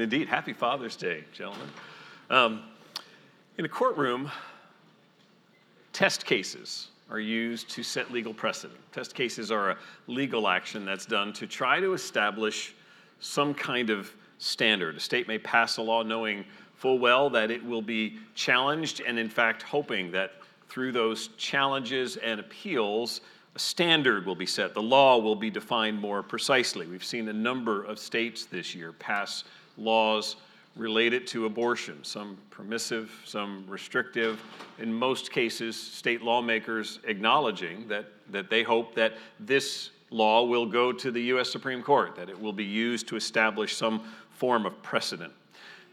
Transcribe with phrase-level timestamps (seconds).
[0.00, 1.68] Indeed, happy Father's Day, gentlemen.
[2.30, 2.62] Um,
[3.58, 4.30] in a courtroom,
[5.92, 8.80] test cases are used to set legal precedent.
[8.92, 12.74] Test cases are a legal action that's done to try to establish
[13.18, 14.96] some kind of standard.
[14.96, 16.46] A state may pass a law knowing
[16.76, 20.32] full well that it will be challenged, and in fact, hoping that
[20.70, 23.20] through those challenges and appeals,
[23.54, 24.72] a standard will be set.
[24.72, 26.86] The law will be defined more precisely.
[26.86, 29.44] We've seen a number of states this year pass
[29.80, 30.36] laws
[30.76, 34.40] related to abortion, some permissive, some restrictive.
[34.78, 40.92] In most cases, state lawmakers acknowledging that, that they hope that this law will go
[40.92, 41.50] to the U.S.
[41.50, 45.32] Supreme Court, that it will be used to establish some form of precedent.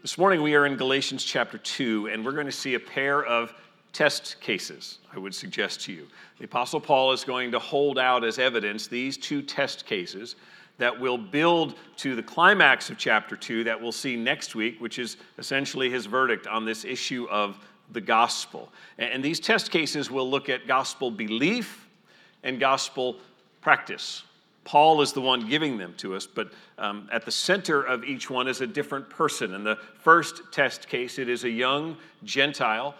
[0.02, 3.24] This morning we are in Galatians chapter 2, and we're going to see a pair
[3.24, 3.52] of
[3.92, 6.06] test cases, I would suggest to you.
[6.38, 10.36] The Apostle Paul is going to hold out as evidence these two test cases
[10.78, 14.98] that will build to the climax of chapter 2 that we'll see next week, which
[14.98, 17.58] is essentially his verdict on this issue of
[17.92, 18.72] the gospel.
[18.98, 21.88] And these test cases will look at gospel belief
[22.42, 23.16] and gospel
[23.60, 24.22] practice.
[24.64, 28.28] Paul is the one giving them to us, but um, at the center of each
[28.28, 29.54] one is a different person.
[29.54, 32.94] In the first test case, it is a young Gentile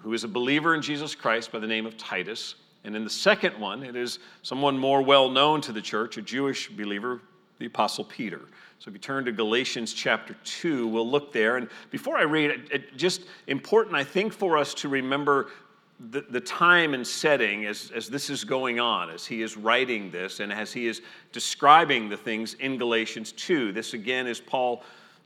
[0.00, 2.56] who is a believer in Jesus Christ by the name of Titus.
[2.84, 6.22] And in the second one, it is someone more well known to the church, a
[6.22, 7.20] Jewish believer,
[7.58, 8.40] the Apostle Peter.
[8.78, 11.56] So if you turn to Galatians chapter 2, we'll look there.
[11.56, 15.50] And before I read it, just important, I think, for us to remember
[16.10, 20.10] the, the time and setting as, as this is going on, as he is writing
[20.10, 23.70] this, and as he is describing the things in Galatians 2.
[23.70, 24.82] This again is Paul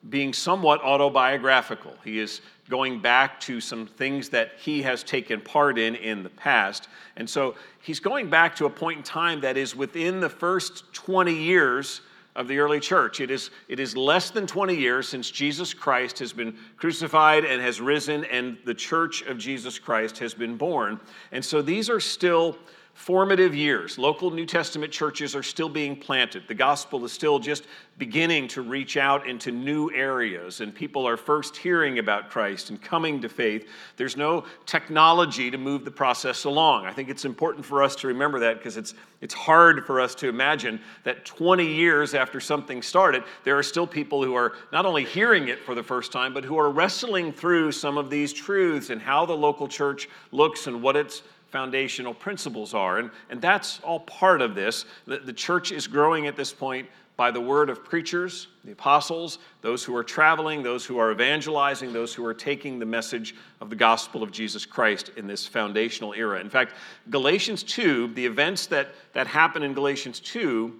[0.08, 1.94] being somewhat autobiographical.
[2.04, 6.30] He is going back to some things that he has taken part in in the
[6.30, 6.88] past.
[7.16, 10.92] And so he's going back to a point in time that is within the first
[10.92, 12.00] 20 years
[12.36, 13.20] of the early church.
[13.20, 17.62] It is, it is less than 20 years since Jesus Christ has been crucified and
[17.62, 21.00] has risen, and the church of Jesus Christ has been born.
[21.32, 22.58] And so these are still
[22.96, 23.98] formative years.
[23.98, 26.44] Local New Testament churches are still being planted.
[26.48, 27.64] The gospel is still just
[27.98, 32.80] beginning to reach out into new areas, and people are first hearing about Christ and
[32.80, 33.68] coming to faith.
[33.98, 36.86] There's no technology to move the process along.
[36.86, 40.14] I think it's important for us to remember that because it's, it's hard for us
[40.16, 44.86] to imagine that 20 years after something started, there are still people who are not
[44.86, 48.32] only hearing it for the first time, but who are wrestling through some of these
[48.32, 51.22] truths and how the local church looks and what its
[51.56, 52.98] foundational principles are.
[52.98, 54.84] And, and that's all part of this.
[55.06, 56.86] The, the church is growing at this point
[57.16, 61.94] by the word of preachers, the apostles, those who are traveling, those who are evangelizing,
[61.94, 66.12] those who are taking the message of the gospel of Jesus Christ in this foundational
[66.12, 66.38] era.
[66.40, 66.74] In fact,
[67.08, 70.74] Galatians 2, the events that, that happen in Galatians 2,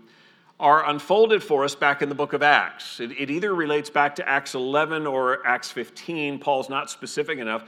[0.61, 3.01] are unfolded for us back in the book of Acts.
[3.01, 6.39] It, it either relates back to Acts 11 or Acts 15.
[6.39, 7.65] Paul's not specific enough,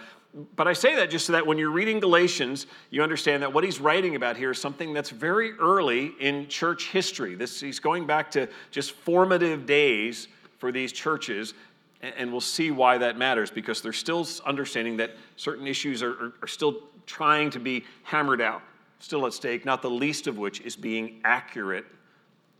[0.56, 3.64] but I say that just so that when you're reading Galatians, you understand that what
[3.64, 7.34] he's writing about here is something that's very early in church history.
[7.34, 10.28] This, he's going back to just formative days
[10.58, 11.54] for these churches,
[12.02, 16.32] and we'll see why that matters because they're still understanding that certain issues are, are,
[16.42, 18.62] are still trying to be hammered out,
[18.98, 21.86] still at stake, not the least of which is being accurate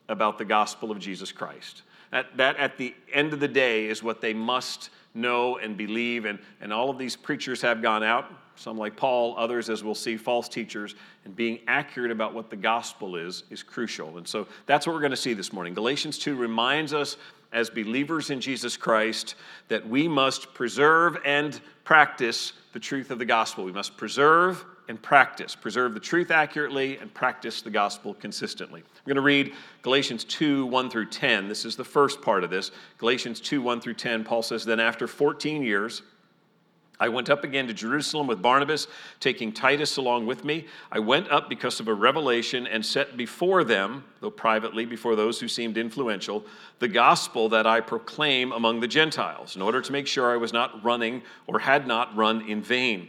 [0.09, 1.83] about the gospel of Jesus Christ.
[2.11, 6.25] That, that at the end of the day is what they must know and believe.
[6.25, 9.95] And, and all of these preachers have gone out, some like Paul, others, as we'll
[9.95, 10.95] see, false teachers.
[11.25, 14.19] And being accurate about what the gospel is, is crucial.
[14.19, 15.75] And so that's what we're going to see this morning.
[15.75, 17.17] Galatians 2 reminds us
[17.53, 19.35] as believers in Jesus Christ
[19.69, 23.65] that we must preserve and practice the truth of the gospel.
[23.65, 25.54] We must preserve and practice.
[25.54, 28.81] Preserve the truth accurately and practice the gospel consistently.
[28.81, 31.49] I'm going to read Galatians 2 1 through 10.
[31.49, 32.71] This is the first part of this.
[32.99, 36.03] Galatians 2 1 through 10, Paul says, Then after 14 years,
[37.00, 38.88] I went up again to Jerusalem with Barnabas,
[39.21, 40.66] taking Titus along with me.
[40.91, 45.38] I went up because of a revelation and set before them, though privately before those
[45.38, 46.44] who seemed influential,
[46.81, 50.52] the gospel that I proclaim among the Gentiles, in order to make sure I was
[50.52, 53.08] not running or had not run in vain.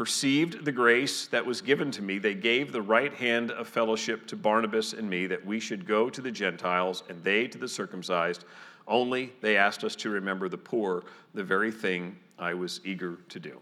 [0.00, 4.26] perceived the grace that was given to me, they gave the right hand of fellowship
[4.26, 7.68] to Barnabas and me that we should go to the Gentiles and they to the
[7.68, 8.46] circumcised.
[8.88, 11.04] Only they asked us to remember the poor,
[11.34, 13.60] the very thing I was eager to do.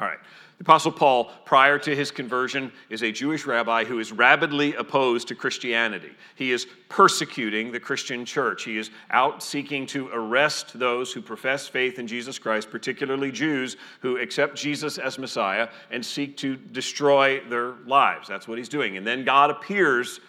[0.00, 0.18] All right.
[0.58, 5.28] The Apostle Paul, prior to his conversion, is a Jewish rabbi who is rabidly opposed
[5.28, 6.12] to Christianity.
[6.34, 8.64] He is persecuting the Christian church.
[8.64, 13.76] He is out seeking to arrest those who profess faith in Jesus Christ, particularly Jews
[14.00, 18.26] who accept Jesus as Messiah and seek to destroy their lives.
[18.26, 18.96] That's what he's doing.
[18.96, 20.20] And then God appears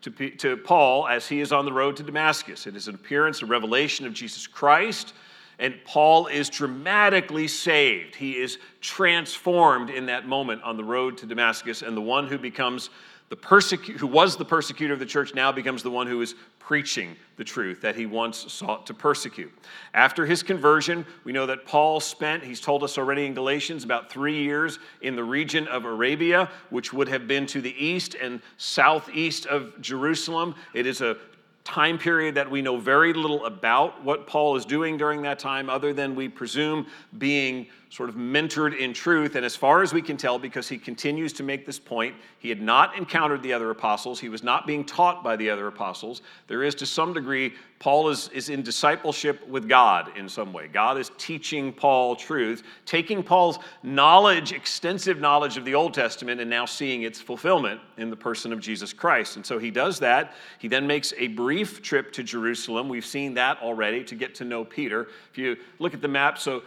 [0.00, 2.66] to, to Paul as he is on the road to Damascus.
[2.66, 5.12] It is an appearance, a revelation of Jesus Christ.
[5.58, 8.14] And Paul is dramatically saved.
[8.14, 12.38] He is transformed in that moment on the road to Damascus, and the one who
[12.38, 12.90] becomes
[13.30, 16.34] the persecu- who was the persecutor of the church now becomes the one who is
[16.58, 19.52] preaching the truth that he once sought to persecute.
[19.92, 24.10] After his conversion, we know that Paul spent, he's told us already in Galatians, about
[24.10, 28.40] three years in the region of Arabia, which would have been to the east and
[28.56, 30.54] southeast of Jerusalem.
[30.72, 31.16] It is a
[31.64, 35.70] time period that we know very little about what Paul is doing during that time,
[35.70, 39.36] other than we presume being sort of mentored in truth.
[39.36, 42.48] And as far as we can tell, because he continues to make this point, he
[42.48, 46.22] had not encountered the other apostles, he was not being taught by the other apostles.
[46.48, 50.68] There is, to some degree, Paul is, is in discipleship with God in some way.
[50.68, 56.48] God is teaching Paul truth, taking Paul's knowledge, extensive knowledge of the Old Testament, and
[56.48, 59.36] now seeing its fulfillment in the person of Jesus Christ.
[59.36, 60.34] And so he does that.
[60.58, 62.88] He then makes a brief trip to Jerusalem.
[62.88, 65.08] We've seen that already to get to know Peter.
[65.30, 66.62] If you look at the map, so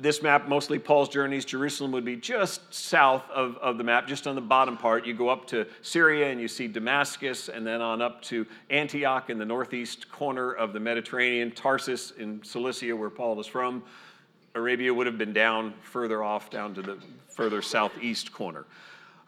[0.00, 4.26] this map, mostly Paul's journeys, Jerusalem would be just south of, of the map, just
[4.26, 5.06] on the bottom part.
[5.06, 9.30] You go up to Syria and you see Damascus, and then on up to Antioch
[9.30, 13.82] in the northeast corner of the Mediterranean, Tarsus in Cilicia, where Paul is from.
[14.54, 16.98] Arabia would have been down further off, down to the
[17.28, 18.64] further southeast corner.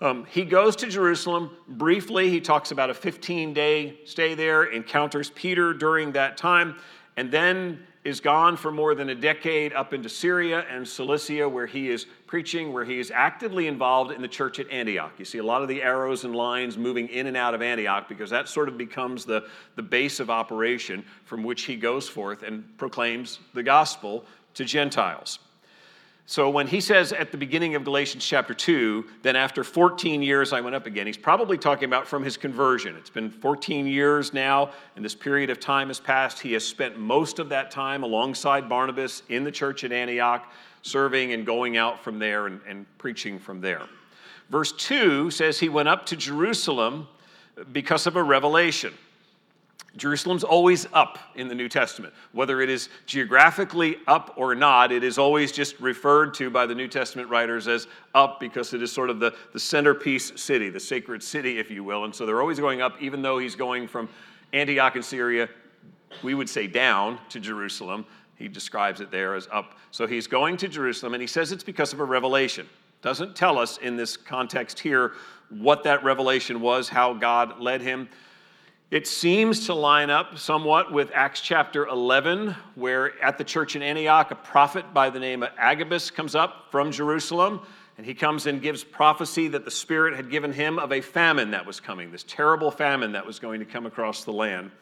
[0.01, 2.31] Um, he goes to Jerusalem briefly.
[2.31, 6.77] He talks about a 15 day stay there, encounters Peter during that time,
[7.17, 11.67] and then is gone for more than a decade up into Syria and Cilicia, where
[11.67, 15.13] he is preaching, where he is actively involved in the church at Antioch.
[15.19, 18.09] You see a lot of the arrows and lines moving in and out of Antioch
[18.09, 22.43] because that sort of becomes the, the base of operation from which he goes forth
[22.43, 24.25] and proclaims the gospel
[24.55, 25.39] to Gentiles.
[26.31, 30.53] So when he says at the beginning of Galatians chapter 2, then after 14 years
[30.53, 32.95] I went up again, he's probably talking about from his conversion.
[32.95, 36.39] It's been 14 years now, and this period of time has passed.
[36.39, 40.49] He has spent most of that time alongside Barnabas in the church at Antioch,
[40.83, 43.83] serving and going out from there and, and preaching from there.
[44.51, 47.09] Verse 2 says he went up to Jerusalem
[47.73, 48.95] because of a revelation.
[49.97, 52.15] Jerusalem's always up in the New Testament.
[52.33, 56.75] Whether it is geographically up or not, it is always just referred to by the
[56.75, 60.79] New Testament writers as up because it is sort of the, the centerpiece city, the
[60.79, 62.05] sacred city, if you will.
[62.05, 64.09] And so they're always going up, even though he's going from
[64.53, 65.49] Antioch in Syria,
[66.23, 68.05] we would say down to Jerusalem.
[68.37, 69.77] He describes it there as up.
[69.91, 72.69] So he's going to Jerusalem, and he says it's because of a revelation.
[73.03, 75.13] Doesn't tell us in this context here
[75.49, 78.09] what that revelation was, how God led him.
[78.91, 83.83] It seems to line up somewhat with Acts chapter 11, where at the church in
[83.83, 87.61] Antioch, a prophet by the name of Agabus comes up from Jerusalem,
[87.99, 91.53] and he comes and gives prophecy that the Spirit had given him of a famine
[91.53, 94.73] that was coming, this terrible famine that was going to come across the land.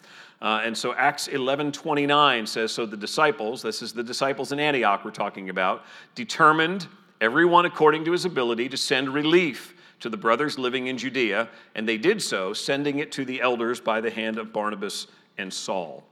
[0.40, 5.04] Uh, and so Acts 11:29 says, so the disciples, this is the disciples in Antioch
[5.04, 5.84] we're talking about,
[6.14, 6.86] determined
[7.20, 11.88] everyone according to his ability to send relief to the brothers living in Judea, and
[11.88, 16.04] they did so, sending it to the elders by the hand of Barnabas and Saul.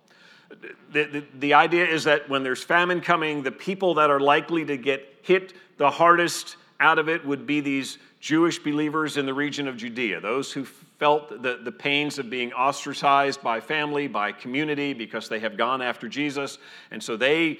[0.92, 4.64] The, the, the, idea is that when there's famine coming, the people that are likely
[4.64, 9.34] to get hit the hardest out of it would be these Jewish believers in the
[9.34, 14.32] region of Judea, those who felt the, the pains of being ostracized by family, by
[14.32, 16.58] community, because they have gone after Jesus.
[16.90, 17.58] And so they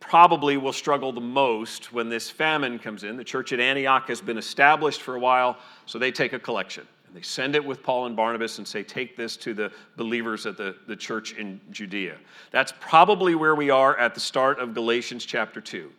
[0.00, 3.16] probably will struggle the most when this famine comes in.
[3.16, 6.86] The church at Antioch has been established for a while, so they take a collection
[7.06, 10.46] and they send it with Paul and Barnabas and say, Take this to the believers
[10.46, 12.16] at the, the church in Judea.
[12.50, 15.90] That's probably where we are at the start of Galatians chapter 2.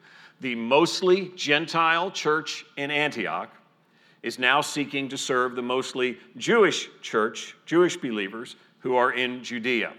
[0.42, 3.50] The mostly Gentile church in Antioch
[4.22, 9.94] is now seeking to serve the mostly Jewish church, Jewish believers who are in Judea.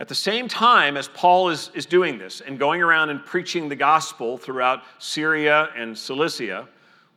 [0.00, 3.68] At the same time as Paul is, is doing this and going around and preaching
[3.68, 6.66] the gospel throughout Syria and Cilicia,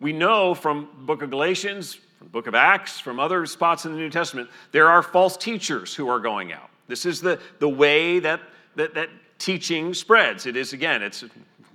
[0.01, 3.85] we know from the book of Galatians, from the book of Acts, from other spots
[3.85, 6.69] in the New Testament, there are false teachers who are going out.
[6.89, 8.41] This is the, the way that,
[8.75, 9.07] that, that
[9.39, 10.45] teaching spreads.
[10.45, 11.23] It is, again, it's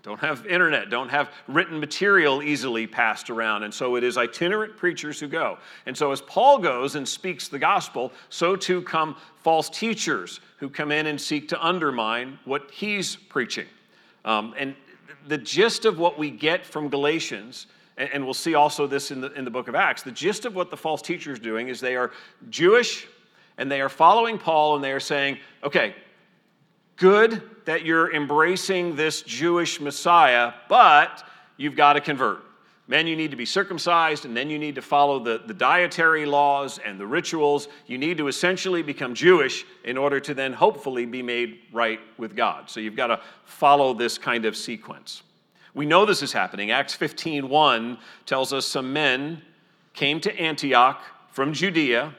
[0.09, 3.63] don't have internet, don't have written material easily passed around.
[3.63, 5.59] And so it is itinerant preachers who go.
[5.85, 10.71] And so as Paul goes and speaks the gospel, so too come false teachers who
[10.71, 13.67] come in and seek to undermine what he's preaching.
[14.25, 14.75] Um, and
[15.27, 17.67] the gist of what we get from Galatians,
[17.99, 20.55] and, we'll see also this in the, in the book of Acts, the gist of
[20.55, 22.13] what the false teacher is doing is they are
[22.49, 23.07] Jewish
[23.59, 25.95] and they are following Paul and they are saying, okay,
[26.99, 31.25] good that you're embracing this Jewish Messiah, but
[31.57, 32.45] you've got to convert.
[32.91, 36.25] Men, you need to be circumcised, and then you need to follow the, the dietary
[36.25, 37.69] laws and the rituals.
[37.87, 42.35] You need to essentially become Jewish in order to then hopefully be made right with
[42.35, 42.71] God.
[42.71, 45.23] So you've got to follow this kind of sequence.
[45.75, 46.71] We know this is happening.
[46.71, 49.43] Acts 15:1 tells us some men
[49.93, 52.15] came to Antioch from Judea.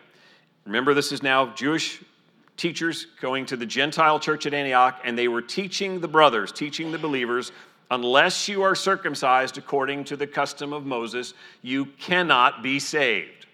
[0.65, 2.00] Remember, this is now Jewish
[2.59, 6.91] teachers going to the Gentile church at Antioch, and they were teaching the brothers, teaching
[6.91, 7.51] the believers,
[7.89, 13.47] unless you are circumcised according to the custom of Moses, you cannot be saved.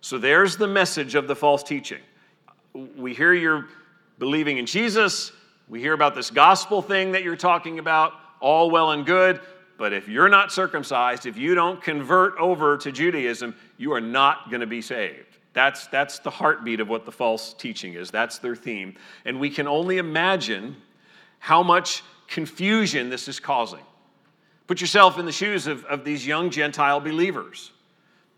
[0.00, 2.00] So there's the message of the false teaching.
[2.96, 3.66] We hear you're
[4.18, 5.32] believing in Jesus,
[5.68, 9.40] we hear about this gospel thing that you're talking about, all well and good.
[9.78, 14.48] But if you're not circumcised, if you don't convert over to Judaism, you are not
[14.48, 15.35] going to be saved.
[15.56, 18.10] That's, that's the heartbeat of what the false teaching is.
[18.10, 18.94] That's their theme.
[19.24, 20.76] And we can only imagine
[21.38, 23.80] how much confusion this is causing.
[24.66, 27.72] Put yourself in the shoes of, of these young Gentile believers.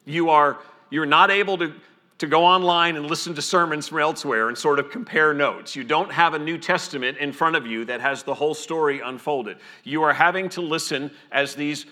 [0.04, 0.58] You are
[0.90, 1.75] you're not able to,
[2.18, 5.75] to go online and listen to sermons from elsewhere and sort of compare notes.
[5.75, 9.00] You don't have a New Testament in front of you that has the whole story
[9.00, 9.58] unfolded.
[9.82, 11.84] You are having to listen as these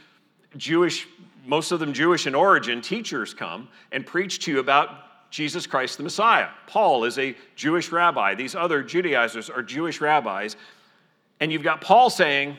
[0.56, 1.08] Jewish,
[1.44, 5.96] most of them Jewish in origin, teachers come and preach to you about Jesus Christ
[5.96, 6.48] the Messiah.
[6.66, 8.34] Paul is a Jewish rabbi.
[8.34, 10.56] These other Judaizers are Jewish rabbis.
[11.40, 12.56] And you've got Paul saying,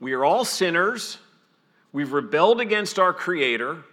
[0.00, 1.18] We are all sinners.
[1.92, 3.84] We've rebelled against our Creator.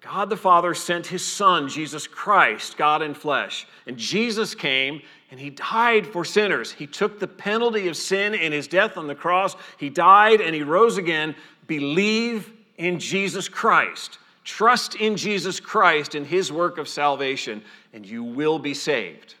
[0.00, 3.66] God the Father sent His Son, Jesus Christ, God in flesh.
[3.86, 5.00] And Jesus came
[5.30, 6.72] and He died for sinners.
[6.72, 9.54] He took the penalty of sin in His death on the cross.
[9.78, 11.36] He died and He rose again.
[11.68, 14.18] Believe in Jesus Christ.
[14.44, 19.36] Trust in Jesus Christ and his work of salvation, and you will be saved.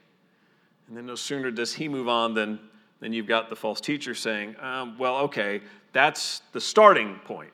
[0.86, 2.60] And then no sooner does he move on than,
[3.00, 5.60] than you've got the false teacher saying, um, well, okay,
[5.92, 7.52] that's the starting point,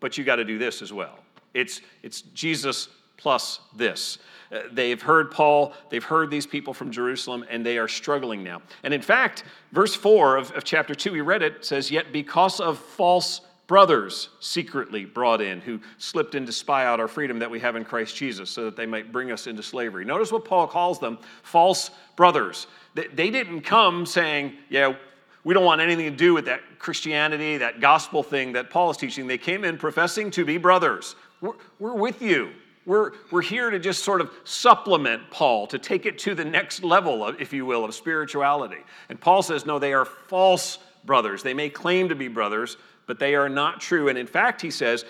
[0.00, 1.20] but you got to do this as well.
[1.54, 4.18] It's, it's Jesus plus this.
[4.50, 8.62] Uh, they've heard Paul, they've heard these people from Jerusalem, and they are struggling now.
[8.82, 12.60] And in fact, verse 4 of, of chapter 2, we read it, says, Yet because
[12.60, 17.48] of false brothers secretly brought in who slipped in to spy out our freedom that
[17.48, 20.04] we have in Christ Jesus so that they might bring us into slavery.
[20.04, 22.66] Notice what Paul calls them false brothers.
[22.96, 24.96] They didn't come saying, Yeah,
[25.44, 28.96] we don't want anything to do with that Christianity, that gospel thing that Paul is
[28.96, 29.28] teaching.
[29.28, 31.14] They came in professing to be brothers.
[31.40, 32.50] We're, we're with you.
[32.86, 36.82] We're, we're here to just sort of supplement Paul, to take it to the next
[36.82, 38.78] level, of, if you will, of spirituality.
[39.08, 41.42] And Paul says, no, they are false brothers.
[41.42, 42.76] They may claim to be brothers,
[43.06, 44.08] but they are not true.
[44.08, 45.04] And in fact, he says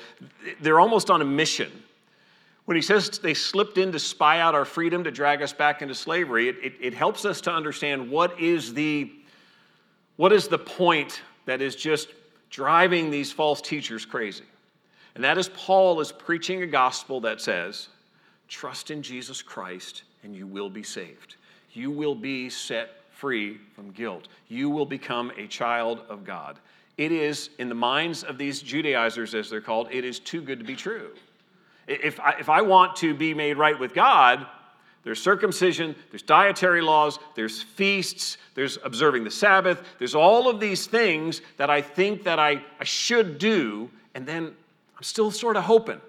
[0.61, 1.71] they're almost on a mission.
[2.65, 5.83] When he says they slipped in to spy out our freedom to drag us back
[5.83, 9.13] into slavery, it, it, it helps us to understand what is the
[10.17, 12.09] what is the point that is just
[12.51, 14.45] driving these false teachers crazy.
[15.15, 17.89] And that is Paul is preaching a gospel that says,
[18.47, 21.37] trust in Jesus Christ and you will be saved.
[21.73, 24.29] You will be set free from guilt.
[24.49, 26.59] You will become a child of God.
[27.01, 30.59] It is, in the minds of these Judaizers, as they're called, it is too good
[30.59, 31.13] to be true.
[31.87, 34.47] If I, if I want to be made right with God,
[35.03, 40.87] there's circumcision, there's dietary laws, there's feasts, there's observing the Sabbath, there's all of these
[40.87, 44.55] things that I think that I, I should do, and then
[44.95, 46.03] I'm still sort of hoping.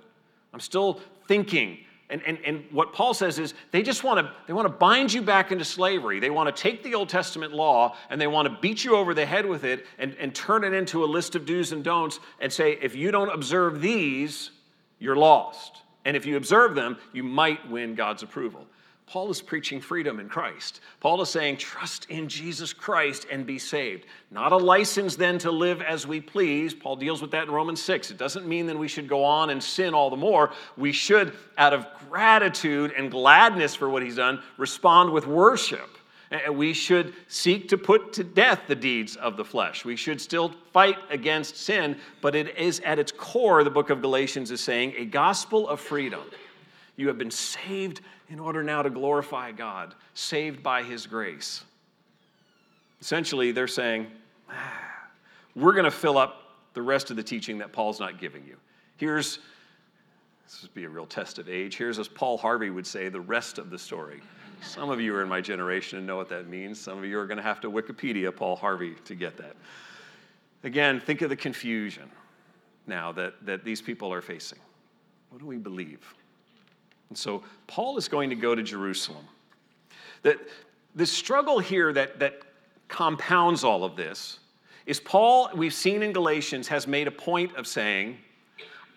[0.54, 1.78] I'm still thinking
[2.12, 5.12] and, and, and what Paul says is they just want to they want to bind
[5.14, 6.20] you back into slavery.
[6.20, 9.14] They want to take the Old Testament law and they want to beat you over
[9.14, 12.20] the head with it and, and turn it into a list of do's and don'ts
[12.40, 14.52] and say, if you don't observe these,
[15.00, 15.82] you're lost.
[16.06, 18.68] And if you observe them, you might win God's approval.
[19.12, 20.80] Paul is preaching freedom in Christ.
[21.02, 24.06] Paul is saying, trust in Jesus Christ and be saved.
[24.32, 26.74] Not a license then to live as we please.
[26.74, 28.12] Paul deals with that in Romans 6.
[28.12, 30.54] It doesn't mean that we should go on and sin all the more.
[30.78, 35.98] We should, out of gratitude and gladness for what he's done, respond with worship
[36.32, 39.84] eh, We should seek to put to death the deeds of the flesh.
[39.84, 44.02] We should still fight against sin, but it is at its core, the book of
[44.02, 46.22] Galatians is saying, a gospel of freedom.
[46.96, 48.00] You have been saved
[48.32, 51.66] in order now to glorify God, saved by his grace.
[53.02, 54.08] Essentially, they're saying,
[54.50, 55.10] ah,
[55.54, 58.56] we're going to fill up the rest of the teaching that Paul's not giving you.
[58.96, 59.40] Here's,
[60.46, 61.76] this would be a real test of age.
[61.76, 64.22] Here's, as Paul Harvey would say, the rest of the story.
[64.62, 66.80] Some of you are in my generation and know what that means.
[66.80, 69.58] Some of you are going to have to Wikipedia Paul Harvey to get that.
[70.64, 72.10] Again, think of the confusion
[72.88, 74.60] now that, that these people are facing.
[75.32, 76.14] What do we believe?
[77.12, 79.26] And so Paul is going to go to Jerusalem.
[80.24, 82.40] The struggle here that, that
[82.88, 84.40] compounds all of this
[84.86, 88.18] is Paul, we've seen in Galatians, has made a point of saying,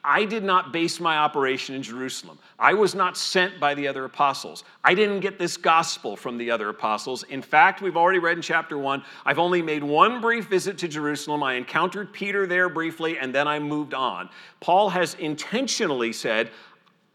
[0.05, 2.39] I did not base my operation in Jerusalem.
[2.57, 4.63] I was not sent by the other apostles.
[4.85, 7.25] I didn't get this gospel from the other apostles.
[7.25, 10.89] In fact, we've already read in chapter one, I've only made one brief visit to
[10.89, 11.43] Jerusalem.
[11.43, 14.29] I encountered Peter there briefly, and then I moved on.
[14.61, 16.53] Paul has intentionally said,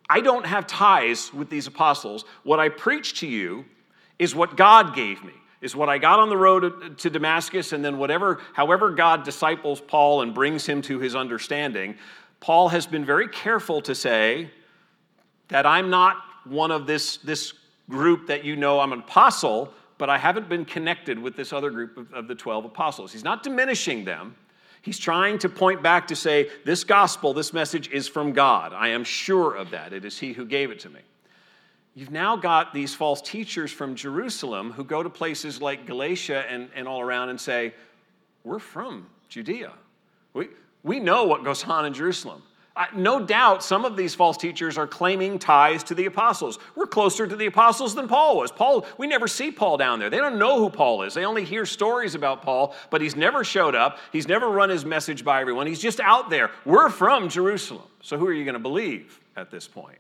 [0.10, 2.26] I don't have ties with these apostles.
[2.44, 3.66] What I preach to you
[4.18, 7.84] is what God gave me is what I got on the road to Damascus, and
[7.84, 11.96] then whatever, however God disciples Paul and brings him to his understanding,
[12.40, 14.50] Paul has been very careful to say
[15.50, 17.54] that I'm not one of this, this
[17.90, 21.70] group that you know I'm an apostle, but I haven't been connected with this other
[21.70, 23.12] group of, of the 12 apostles.
[23.12, 24.36] He's not diminishing them.
[24.82, 28.74] He's trying to point back to say, this gospel, this message is from God.
[28.74, 29.92] I am sure of that.
[29.92, 31.02] It is He who gave it to me.
[31.96, 36.70] You've now got these false teachers from Jerusalem who go to places like Galatia and,
[36.74, 37.74] and all around and say,
[38.44, 39.74] We're from Judea.
[40.34, 40.48] We,
[40.84, 42.42] we know what goes on in Jerusalem.
[42.96, 46.60] No doubt some of these false teachers are claiming ties to the apostles.
[46.76, 48.52] We're closer to the apostles than Paul was.
[48.52, 50.10] Paul, we never see Paul down there.
[50.10, 51.14] They don't know who Paul is.
[51.14, 54.00] They only hear stories about Paul, but he's never showed up.
[54.12, 55.68] He's never run his message by everyone.
[55.68, 56.52] He's just out there.
[56.66, 57.88] We're from Jerusalem.
[58.02, 59.98] So who are you going to believe at this point?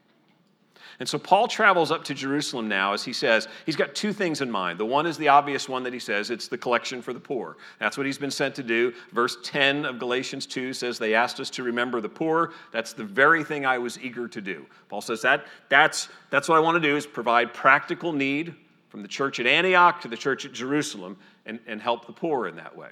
[0.99, 4.41] And so Paul travels up to Jerusalem now, as he says, he's got two things
[4.41, 4.77] in mind.
[4.77, 7.55] The one is the obvious one that he says it's the collection for the poor.
[7.79, 8.93] That's what he's been sent to do.
[9.13, 12.51] Verse 10 of Galatians 2 says, They asked us to remember the poor.
[12.73, 14.65] That's the very thing I was eager to do.
[14.89, 18.53] Paul says, that, that's, that's what I want to do is provide practical need
[18.89, 22.47] from the church at Antioch to the church at Jerusalem and, and help the poor
[22.47, 22.89] in that way.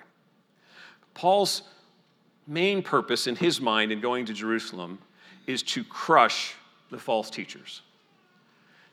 [1.14, 1.64] Paul's
[2.48, 5.00] main purpose in his mind in going to Jerusalem
[5.46, 6.56] is to crush
[6.90, 7.82] the false teachers.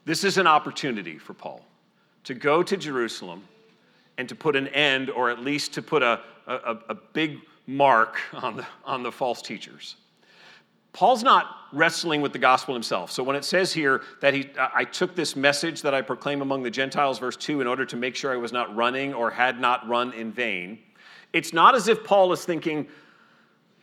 [0.05, 1.65] This is an opportunity for Paul
[2.23, 3.43] to go to Jerusalem
[4.17, 8.19] and to put an end, or at least to put a, a, a big mark
[8.33, 9.95] on the, on the false teachers.
[10.93, 13.11] Paul's not wrestling with the gospel himself.
[13.11, 16.63] So when it says here that he, I took this message that I proclaim among
[16.63, 19.59] the Gentiles, verse 2, in order to make sure I was not running or had
[19.59, 20.79] not run in vain,
[21.33, 22.87] it's not as if Paul is thinking,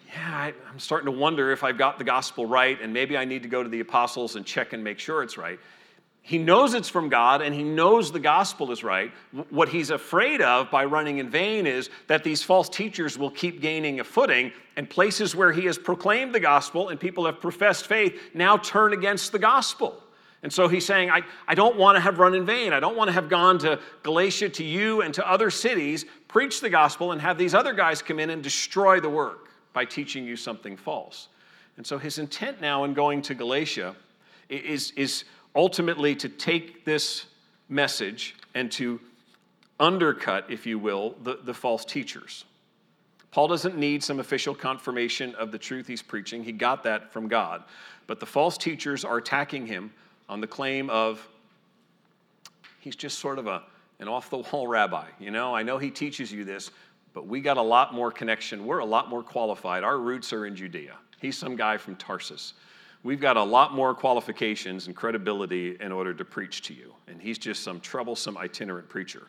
[0.08, 3.26] yeah, I, am starting to wonder if I've got the gospel right, and maybe I
[3.26, 5.58] need to go to the apostles and check and make sure it's right.
[6.24, 9.10] He knows it's from God and he knows the gospel is right.
[9.50, 13.60] What he's afraid of by running in vain is that these false teachers will keep
[13.60, 17.86] gaining a footing, and places where he has proclaimed the gospel and people have professed
[17.86, 20.00] faith now turn against the gospel.
[20.44, 22.72] And so he's saying, I, I don't want to have run in vain.
[22.72, 26.60] I don't want to have gone to Galatia, to you, and to other cities, preach
[26.60, 30.24] the gospel, and have these other guys come in and destroy the work by teaching
[30.24, 31.28] you something false.
[31.76, 33.94] And so his intent now in going to Galatia
[34.48, 37.26] is, is ultimately to take this
[37.68, 39.00] message and to
[39.80, 42.44] undercut, if you will, the, the false teachers.
[43.30, 46.44] Paul doesn't need some official confirmation of the truth he's preaching.
[46.44, 47.64] He got that from God.
[48.06, 49.92] But the false teachers are attacking him
[50.28, 51.26] on the claim of
[52.80, 53.62] he's just sort of a,
[54.00, 55.06] an off the wall rabbi.
[55.18, 56.70] You know, I know he teaches you this,
[57.14, 58.66] but we got a lot more connection.
[58.66, 59.82] We're a lot more qualified.
[59.82, 60.96] Our roots are in Judea.
[61.20, 62.54] He's some guy from Tarsus
[63.02, 66.94] we've got a lot more qualifications and credibility in order to preach to you.
[67.08, 69.26] And he's just some troublesome itinerant preacher.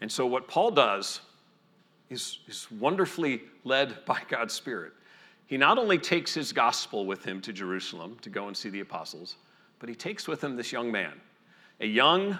[0.00, 1.20] And so, what Paul does
[2.10, 4.92] is, is wonderfully led by God's Spirit.
[5.46, 8.80] He not only takes his gospel with him to Jerusalem to go and see the
[8.80, 9.36] apostles,
[9.78, 11.12] but he takes with him this young man,
[11.80, 12.38] a young,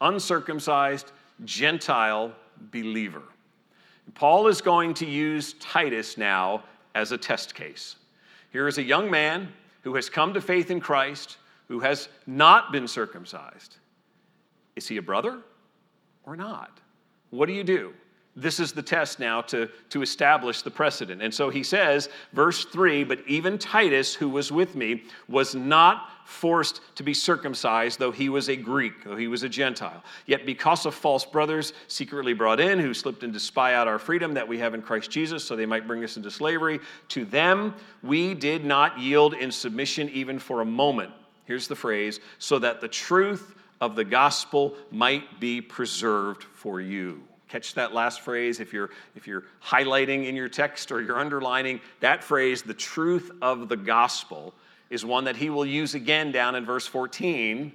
[0.00, 1.12] uncircumcised,
[1.44, 2.32] Gentile
[2.70, 3.22] believer.
[4.14, 7.96] Paul is going to use Titus now as a test case.
[8.50, 9.48] Here is a young man
[9.82, 11.36] who has come to faith in Christ,
[11.68, 13.76] who has not been circumcised.
[14.74, 15.40] Is he a brother
[16.24, 16.80] or not?
[17.30, 17.92] What do you do?
[18.34, 21.20] This is the test now to, to establish the precedent.
[21.20, 26.08] And so he says, verse 3 But even Titus, who was with me, was not
[26.24, 30.02] forced to be circumcised, though he was a Greek, though he was a Gentile.
[30.24, 33.98] Yet because of false brothers secretly brought in, who slipped in to spy out our
[33.98, 37.26] freedom that we have in Christ Jesus, so they might bring us into slavery, to
[37.26, 41.10] them we did not yield in submission even for a moment.
[41.44, 47.20] Here's the phrase so that the truth of the gospel might be preserved for you.
[47.52, 51.82] Catch that last phrase if you're, if you're highlighting in your text or you're underlining
[52.00, 54.54] that phrase, the truth of the gospel,
[54.88, 57.70] is one that he will use again down in verse 14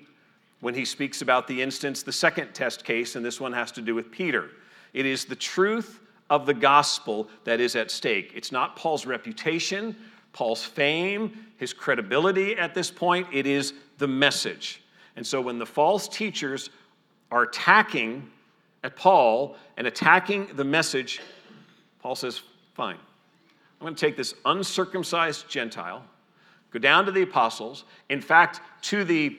[0.61, 3.83] when he speaks about the instance, the second test case, and this one has to
[3.83, 4.49] do with Peter.
[4.93, 5.99] It is the truth
[6.31, 8.31] of the gospel that is at stake.
[8.33, 9.95] It's not Paul's reputation,
[10.33, 14.81] Paul's fame, his credibility at this point, it is the message.
[15.15, 16.71] And so when the false teachers
[17.29, 18.31] are attacking
[18.87, 21.19] at Paul and attacking the message,
[21.99, 22.41] Paul says,
[22.73, 22.95] Fine.
[22.95, 26.03] I'm going to take this uncircumcised Gentile,
[26.71, 29.37] go down to the apostles, in fact, to the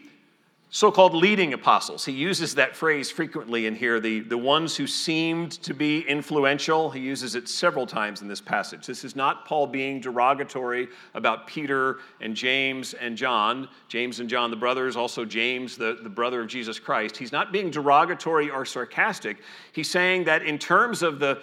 [0.70, 2.04] so called leading apostles.
[2.04, 6.90] He uses that phrase frequently in here, the, the ones who seemed to be influential.
[6.90, 8.86] He uses it several times in this passage.
[8.86, 14.50] This is not Paul being derogatory about Peter and James and John, James and John,
[14.50, 17.16] the brothers, also James, the, the brother of Jesus Christ.
[17.16, 19.38] He's not being derogatory or sarcastic.
[19.72, 21.40] He's saying that in terms of the,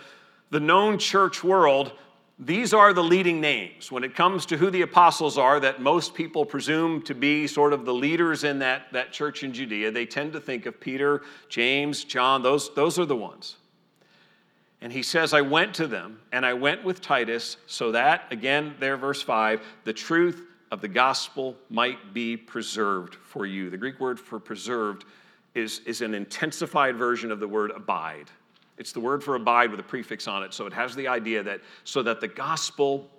[0.52, 1.94] the known church world,
[2.38, 6.14] these are the leading names when it comes to who the apostles are that most
[6.14, 9.92] people presume to be sort of the leaders in that, that church in Judea.
[9.92, 13.56] They tend to think of Peter, James, John, those, those are the ones.
[14.82, 18.76] And he says, I went to them, and I went with Titus, so that, again,
[18.80, 23.70] there, verse 5, the truth of the gospel might be preserved for you.
[23.70, 25.06] The Greek word for preserved
[25.54, 28.30] is, is an intensified version of the word abide.
[28.78, 30.54] It's the word for abide with a prefix on it.
[30.54, 33.10] So it has the idea that so that the gospel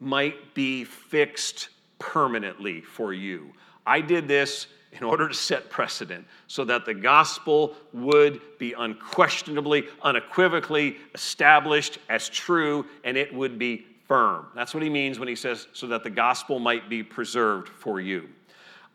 [0.00, 1.68] might be fixed
[1.98, 3.52] permanently for you.
[3.86, 9.84] I did this in order to set precedent so that the gospel would be unquestionably,
[10.02, 14.46] unequivocally established as true and it would be firm.
[14.54, 18.00] That's what he means when he says, so that the gospel might be preserved for
[18.00, 18.28] you.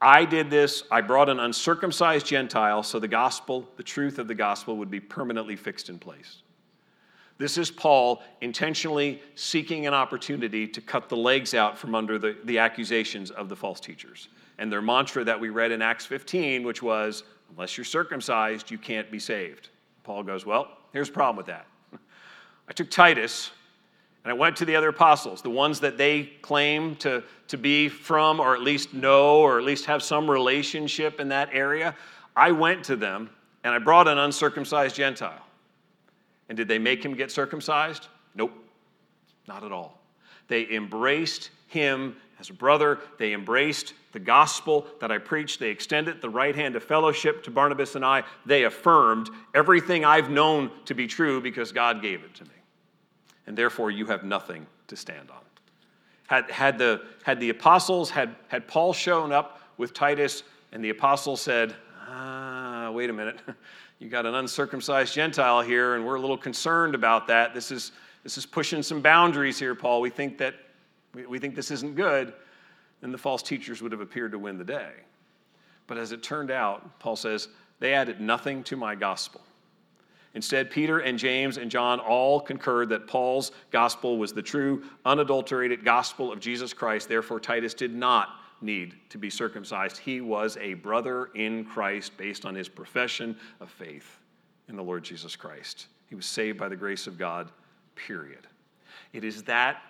[0.02, 0.84] I did this.
[0.92, 5.00] I brought an uncircumcised Gentile so the gospel, the truth of the gospel, would be
[5.00, 6.42] permanently fixed in place.
[7.40, 12.36] This is Paul intentionally seeking an opportunity to cut the legs out from under the,
[12.46, 14.30] the accusations of the false teachers.
[14.58, 18.80] And their mantra that we read in Acts 15, which was, unless you're circumcised, you
[18.80, 19.70] can't be saved.
[20.04, 21.68] Paul goes, Well, here's the problem with that.
[22.68, 23.52] I took Titus,
[24.24, 27.88] and I went to the other apostles, the ones that they claim to, to be
[27.88, 31.96] from, or at least know, or at least have some relationship in that area.
[32.36, 33.30] I went to them
[33.64, 35.46] and I brought an uncircumcised Gentile.
[36.50, 38.08] And did they make him get circumcised?
[38.36, 38.52] Nope,
[39.48, 40.00] not at all.
[40.50, 43.00] They embraced him as a brother.
[43.18, 45.60] They embraced the gospel that I preached.
[45.60, 48.24] They extended the right hand of fellowship to Barnabas and I.
[48.46, 52.52] They affirmed everything I've known to be true because God gave it to me
[53.48, 55.38] and therefore you have nothing to stand on.
[56.28, 60.90] Had, had, the, had the apostles, had, had Paul shown up with Titus, and the
[60.90, 61.74] apostles said,
[62.08, 63.40] ah, wait a minute,
[64.00, 67.54] you got an uncircumcised Gentile here, and we're a little concerned about that.
[67.54, 70.02] This is, this is pushing some boundaries here, Paul.
[70.02, 70.56] We think that
[71.14, 72.34] we, we think this isn't good.
[73.00, 74.92] Then the false teachers would have appeared to win the day.
[75.88, 77.48] But as it turned out, Paul says,
[77.80, 79.42] they added nothing to my gospel.
[80.34, 85.84] Instead, Peter and James and John all concurred that Paul's gospel was the true, unadulterated
[85.84, 87.10] gospel of Jesus Christ.
[87.10, 88.30] Therefore, Titus did not
[88.62, 89.98] need to be circumcised.
[89.98, 94.20] He was a brother in Christ based on his profession of faith
[94.68, 95.88] in the Lord Jesus Christ.
[96.08, 97.52] He was saved by the grace of God,
[97.96, 98.48] period.
[99.14, 99.82] It is that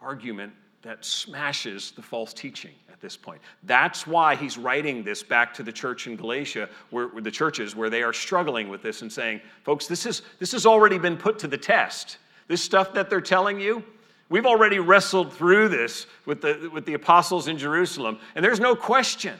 [0.00, 0.52] argument
[0.86, 3.40] that smashes the false teaching at this point.
[3.64, 7.76] That's why he's writing this back to the church in Galatia, where, where, the churches
[7.76, 11.16] where they are struggling with this and saying, folks, this, is, this has already been
[11.16, 12.18] put to the test.
[12.48, 13.84] This stuff that they're telling you,
[14.28, 18.74] we've already wrestled through this with the, with the apostles in Jerusalem, and there's no
[18.74, 19.34] question.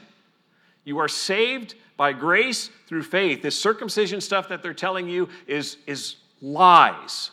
[0.83, 3.41] You are saved by grace through faith.
[3.41, 7.31] This circumcision stuff that they're telling you is, is lies.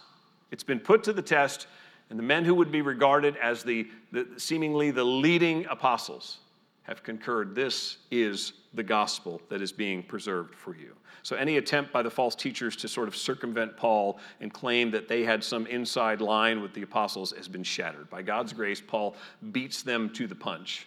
[0.50, 1.66] It's been put to the test
[2.14, 6.38] and the men who would be regarded as the, the, seemingly the leading apostles
[6.84, 10.94] have concurred this is the gospel that is being preserved for you.
[11.24, 15.08] So, any attempt by the false teachers to sort of circumvent Paul and claim that
[15.08, 18.08] they had some inside line with the apostles has been shattered.
[18.10, 19.16] By God's grace, Paul
[19.50, 20.86] beats them to the punch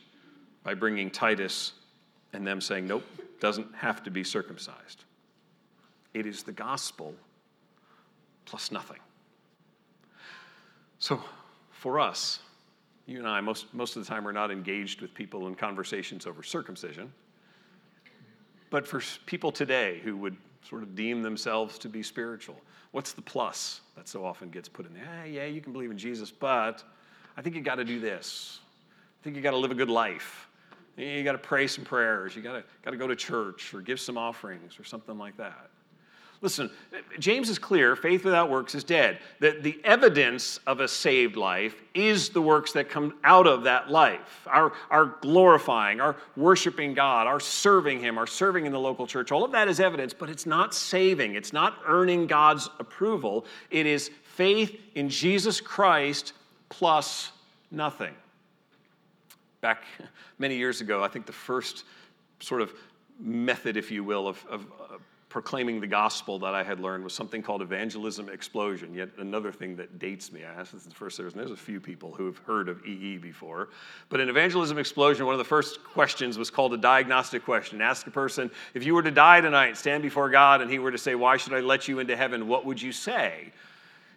[0.63, 1.73] by bringing Titus
[2.31, 3.03] and them saying, nope,
[3.41, 5.03] doesn't have to be circumcised.
[6.13, 7.13] It is the gospel
[8.45, 8.99] plus nothing.
[10.99, 11.21] So,
[11.71, 12.39] for us,
[13.05, 16.25] you and I, most, most of the time, we're not engaged with people in conversations
[16.25, 17.11] over circumcision.
[18.69, 20.35] But for people today who would
[20.67, 22.59] sort of deem themselves to be spiritual,
[22.91, 25.07] what's the plus that so often gets put in there?
[25.21, 26.83] Ah, yeah, you can believe in Jesus, but
[27.37, 28.59] I think you got to do this.
[29.21, 30.49] I think you got to live a good life.
[30.97, 32.35] You got to pray some prayers.
[32.35, 35.37] You got to got to go to church or give some offerings or something like
[35.37, 35.69] that.
[36.41, 36.69] Listen,
[37.17, 39.17] James is clear faith without works is dead.
[39.39, 43.89] That the evidence of a saved life is the works that come out of that
[43.89, 44.47] life.
[44.47, 49.31] Our, our glorifying, our worshiping God, our serving Him, our serving in the local church.
[49.31, 51.33] All of that is evidence, but it's not saving.
[51.33, 53.45] It's not earning God's approval.
[53.71, 56.33] It is faith in Jesus Christ
[56.69, 57.31] plus
[57.71, 58.13] nothing.
[59.61, 59.83] Back
[60.37, 61.83] many years ago, I think the first
[62.39, 62.73] sort of
[63.19, 64.97] method, if you will, of, of uh,
[65.37, 68.91] proclaiming the gospel that I had learned was something called evangelism explosion.
[68.91, 70.43] Yet another thing that dates me.
[70.43, 72.83] I asked this the first service, and there's a few people who have heard of
[72.83, 73.69] EE before.
[74.09, 77.83] But in evangelism explosion, one of the first questions was called a diagnostic question.
[77.83, 80.91] Ask a person, if you were to die tonight, stand before God, and he were
[80.91, 82.47] to say, Why should I let you into heaven?
[82.47, 83.51] What would you say?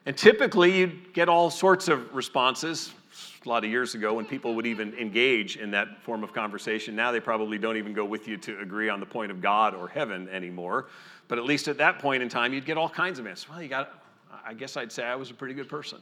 [0.07, 2.95] And typically, you'd get all sorts of responses
[3.44, 6.94] a lot of years ago when people would even engage in that form of conversation.
[6.94, 9.74] Now they probably don't even go with you to agree on the point of God
[9.74, 10.87] or heaven anymore.
[11.29, 13.48] But at least at that point in time, you'd get all kinds of answers.
[13.48, 14.03] Well, you got,
[14.44, 15.98] I guess I'd say I was a pretty good person.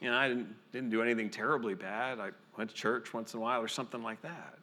[0.00, 2.20] You know, I didn't, didn't do anything terribly bad.
[2.20, 4.58] I went to church once in a while or something like that.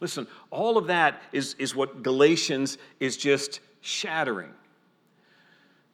[0.00, 4.52] Listen, all of that is, is what Galatians is just shattering.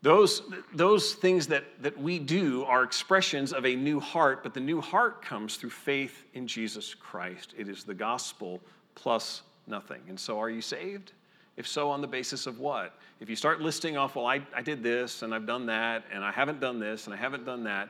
[0.02, 0.42] Those,
[0.74, 4.80] those things that, that we do are expressions of a new heart, but the new
[4.80, 7.54] heart comes through faith in Jesus Christ.
[7.56, 8.60] It is the gospel
[8.96, 10.00] plus nothing.
[10.08, 11.12] And so, are you saved?
[11.56, 12.98] If so, on the basis of what?
[13.20, 16.24] If you start listing off, well, I, I did this and I've done that and
[16.24, 17.88] I haven't done this and I haven't done that,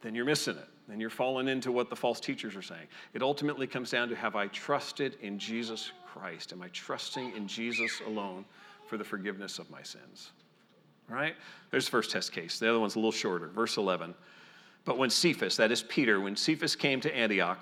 [0.00, 0.68] then you're missing it.
[0.88, 2.88] Then you're falling into what the false teachers are saying.
[3.14, 6.52] It ultimately comes down to have I trusted in Jesus Christ?
[6.52, 8.44] Am I trusting in Jesus alone
[8.86, 10.32] for the forgiveness of my sins?
[11.12, 11.36] Right?
[11.70, 12.58] There's the first test case.
[12.58, 13.48] The other one's a little shorter.
[13.48, 14.14] Verse 11.
[14.84, 17.58] But when Cephas, that is Peter, when Cephas came to Antioch,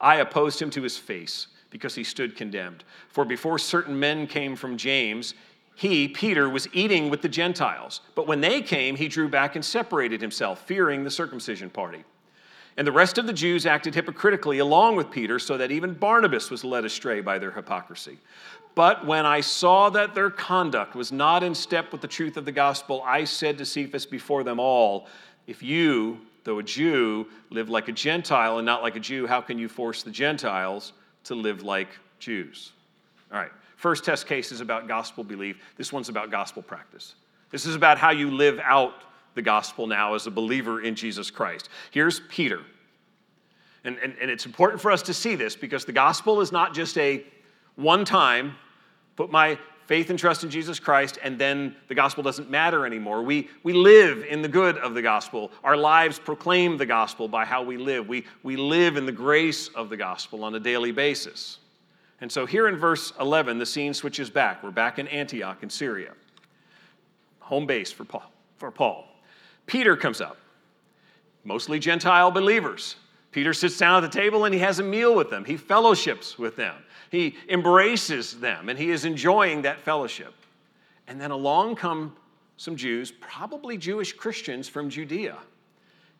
[0.00, 2.84] I opposed him to his face because he stood condemned.
[3.08, 5.34] For before certain men came from James,
[5.74, 8.00] he, Peter, was eating with the Gentiles.
[8.14, 12.04] But when they came, he drew back and separated himself, fearing the circumcision party.
[12.76, 16.50] And the rest of the Jews acted hypocritically along with Peter, so that even Barnabas
[16.50, 18.18] was led astray by their hypocrisy.
[18.74, 22.44] But when I saw that their conduct was not in step with the truth of
[22.44, 25.06] the gospel, I said to Cephas before them all,
[25.46, 29.40] If you, though a Jew, live like a Gentile and not like a Jew, how
[29.40, 30.92] can you force the Gentiles
[31.24, 32.72] to live like Jews?
[33.32, 35.56] All right, first test case is about gospel belief.
[35.76, 37.14] This one's about gospel practice.
[37.50, 38.94] This is about how you live out
[39.34, 41.68] the gospel now as a believer in Jesus Christ.
[41.92, 42.60] Here's Peter.
[43.84, 46.74] And, and, and it's important for us to see this because the gospel is not
[46.74, 47.24] just a
[47.76, 48.56] one time
[49.16, 53.22] put my faith and trust in Jesus Christ, and then the gospel doesn't matter anymore.
[53.22, 55.52] We, we live in the good of the gospel.
[55.62, 58.08] Our lives proclaim the gospel by how we live.
[58.08, 61.58] We, we live in the grace of the gospel on a daily basis.
[62.20, 64.62] And so here in verse 11, the scene switches back.
[64.62, 66.12] We're back in Antioch in Syria,
[67.40, 68.30] home base for Paul.
[68.56, 69.06] For Paul.
[69.66, 70.38] Peter comes up,
[71.44, 72.96] mostly Gentile believers.
[73.32, 75.44] Peter sits down at the table and he has a meal with them.
[75.44, 76.76] He fellowships with them.
[77.14, 80.34] He embraces them and he is enjoying that fellowship.
[81.06, 82.16] And then along come
[82.56, 85.38] some Jews, probably Jewish Christians from Judea.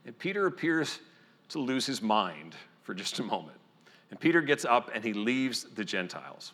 [0.06, 1.00] And Peter appears
[1.48, 3.56] to lose his mind for just a moment.
[4.10, 6.52] And Peter gets up and he leaves the Gentiles.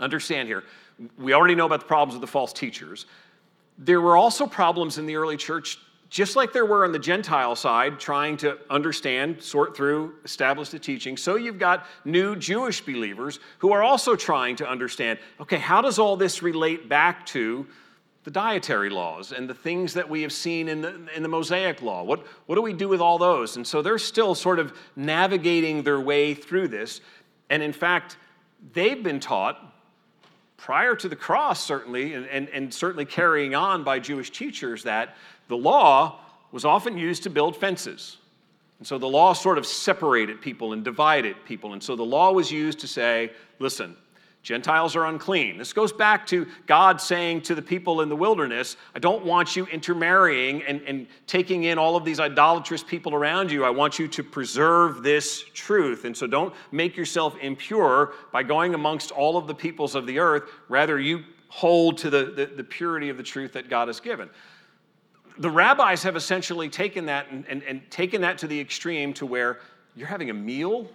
[0.00, 0.64] Understand here,
[1.18, 3.04] we already know about the problems of the false teachers.
[3.76, 5.78] There were also problems in the early church
[6.14, 10.78] just like there were on the Gentile side, trying to understand, sort through, establish the
[10.78, 15.82] teaching, so you've got new Jewish believers who are also trying to understand okay, how
[15.82, 17.66] does all this relate back to
[18.22, 21.82] the dietary laws and the things that we have seen in the, in the Mosaic
[21.82, 22.04] law?
[22.04, 23.56] What, what do we do with all those?
[23.56, 27.00] And so they're still sort of navigating their way through this.
[27.50, 28.18] And in fact,
[28.72, 29.73] they've been taught
[30.56, 35.16] prior to the cross, certainly, and, and, and certainly carrying on by Jewish teachers, that
[35.48, 36.20] the law
[36.52, 38.18] was often used to build fences.
[38.78, 41.72] And so the law sort of separated people and divided people.
[41.72, 43.96] And so the law was used to say, listen,
[44.44, 45.56] Gentiles are unclean.
[45.56, 49.56] This goes back to God saying to the people in the wilderness, I don't want
[49.56, 53.64] you intermarrying and, and taking in all of these idolatrous people around you.
[53.64, 56.04] I want you to preserve this truth.
[56.04, 60.18] And so don't make yourself impure by going amongst all of the peoples of the
[60.18, 60.42] earth.
[60.68, 64.28] Rather, you hold to the, the, the purity of the truth that God has given
[65.38, 69.26] the rabbis have essentially taken that and, and, and taken that to the extreme to
[69.26, 69.58] where
[69.96, 70.88] you're having a meal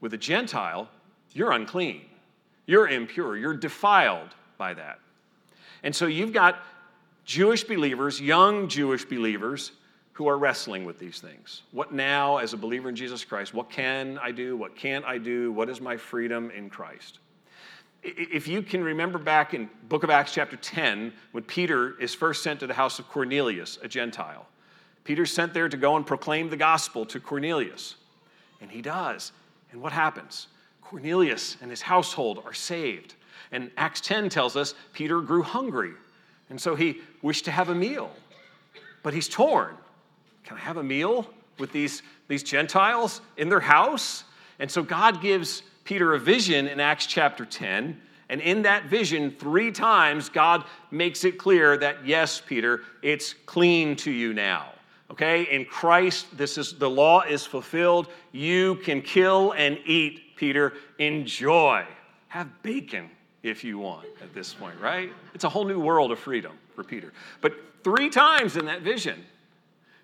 [0.00, 0.86] with a Gentile,
[1.32, 2.02] you're unclean.
[2.70, 3.36] You're impure.
[3.36, 5.00] You're defiled by that.
[5.82, 6.62] And so you've got
[7.24, 9.72] Jewish believers, young Jewish believers,
[10.12, 11.62] who are wrestling with these things.
[11.72, 13.54] What now, as a believer in Jesus Christ?
[13.54, 14.56] What can I do?
[14.56, 15.50] What can't I do?
[15.50, 17.18] What is my freedom in Christ?
[18.04, 22.44] If you can remember back in book of Acts chapter 10, when Peter is first
[22.44, 24.46] sent to the house of Cornelius, a Gentile.
[25.02, 27.96] Peter's sent there to go and proclaim the gospel to Cornelius.
[28.60, 29.32] And he does.
[29.72, 30.46] And what happens?
[30.90, 33.14] Cornelius and his household are saved.
[33.52, 35.92] And Acts 10 tells us Peter grew hungry.
[36.48, 38.10] And so he wished to have a meal.
[39.04, 39.76] But he's torn.
[40.42, 44.24] Can I have a meal with these, these Gentiles in their house?
[44.58, 48.00] And so God gives Peter a vision in Acts chapter 10.
[48.28, 53.94] And in that vision, three times, God makes it clear that, yes, Peter, it's clean
[53.96, 54.72] to you now.
[55.10, 55.42] Okay?
[55.44, 58.08] In Christ, this is the law is fulfilled.
[58.32, 60.74] You can kill and eat, Peter.
[60.98, 61.84] Enjoy.
[62.28, 63.10] Have bacon
[63.42, 65.12] if you want at this point, right?
[65.34, 67.12] It's a whole new world of freedom for Peter.
[67.40, 69.24] But three times in that vision,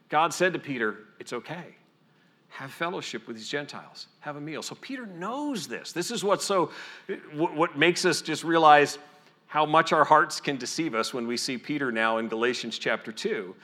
[0.09, 1.77] God said to Peter, It's okay.
[2.49, 4.07] Have fellowship with these Gentiles.
[4.21, 4.63] Have a meal.
[4.63, 5.93] So Peter knows this.
[5.93, 6.71] This is what's so,
[7.35, 8.99] what makes us just realize
[9.47, 13.13] how much our hearts can deceive us when we see Peter now in Galatians chapter
[13.13, 13.55] 2.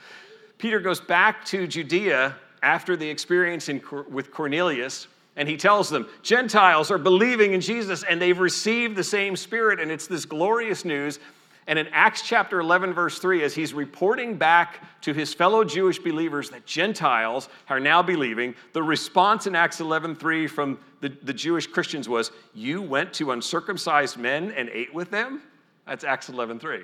[0.63, 6.07] Peter goes back to Judea after the experience in, with Cornelius, and he tells them,
[6.21, 10.85] Gentiles are believing in Jesus and they've received the same Spirit, and it's this glorious
[10.85, 11.19] news.
[11.67, 15.99] And in Acts chapter 11, verse 3, as he's reporting back to his fellow Jewish
[15.99, 21.33] believers that Gentiles are now believing, the response in Acts 11, 3 from the, the
[21.33, 25.41] Jewish Christians was, You went to uncircumcised men and ate with them?
[25.85, 26.83] That's Acts 11, 3.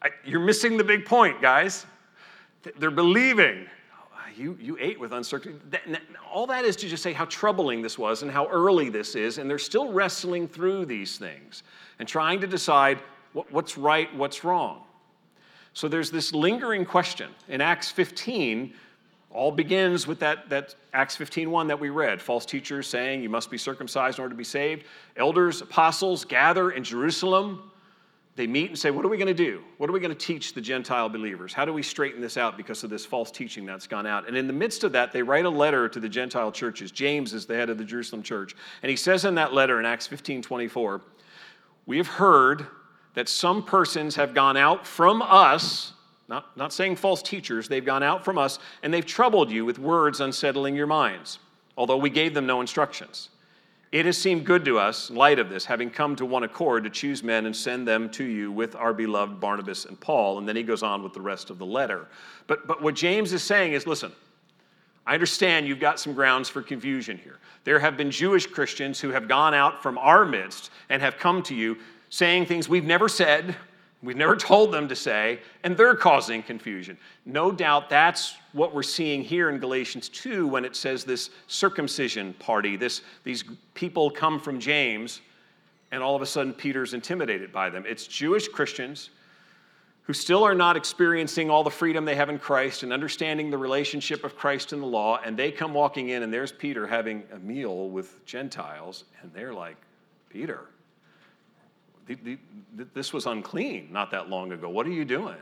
[0.00, 1.86] I, you're missing the big point, guys.
[2.78, 3.66] They're believing.
[3.92, 6.00] Oh, you, you ate with uncircumcised.
[6.32, 9.38] All that is to just say how troubling this was and how early this is,
[9.38, 11.62] and they're still wrestling through these things
[11.98, 12.98] and trying to decide
[13.32, 14.82] what's right, what's wrong.
[15.72, 17.30] So there's this lingering question.
[17.48, 18.74] In Acts 15,
[19.30, 22.20] all begins with that, that Acts 15:1 that we read.
[22.20, 24.84] False teachers saying you must be circumcised in order to be saved.
[25.16, 27.70] Elders, apostles gather in Jerusalem
[28.40, 29.62] they meet and say, What are we going to do?
[29.76, 31.52] What are we going to teach the Gentile believers?
[31.52, 34.26] How do we straighten this out because of this false teaching that's gone out?
[34.26, 36.90] And in the midst of that, they write a letter to the Gentile churches.
[36.90, 38.56] James is the head of the Jerusalem church.
[38.82, 41.02] And he says in that letter in Acts 15 24,
[41.84, 42.66] We have heard
[43.12, 45.92] that some persons have gone out from us,
[46.26, 49.78] not, not saying false teachers, they've gone out from us, and they've troubled you with
[49.78, 51.40] words unsettling your minds,
[51.76, 53.29] although we gave them no instructions.
[53.92, 56.84] It has seemed good to us, in light of this, having come to one accord,
[56.84, 60.38] to choose men and send them to you with our beloved Barnabas and Paul.
[60.38, 62.06] And then he goes on with the rest of the letter.
[62.46, 64.12] But, but what James is saying is listen,
[65.06, 67.38] I understand you've got some grounds for confusion here.
[67.64, 71.42] There have been Jewish Christians who have gone out from our midst and have come
[71.44, 71.78] to you
[72.10, 73.56] saying things we've never said,
[74.02, 76.96] We've never told them to say, and they're causing confusion.
[77.26, 82.32] No doubt that's what we're seeing here in Galatians 2 when it says this circumcision
[82.34, 82.76] party.
[82.76, 85.20] This, these people come from James,
[85.92, 87.84] and all of a sudden Peter's intimidated by them.
[87.86, 89.10] It's Jewish Christians
[90.10, 93.58] who still are not experiencing all the freedom they have in Christ and understanding the
[93.58, 97.22] relationship of Christ and the law, and they come walking in, and there's Peter having
[97.32, 99.76] a meal with Gentiles, and they're like,
[100.30, 100.66] Peter,
[102.94, 104.68] this was unclean not that long ago.
[104.68, 105.36] What are you doing?